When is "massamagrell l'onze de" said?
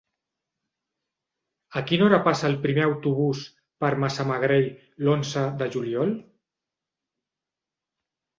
4.05-5.69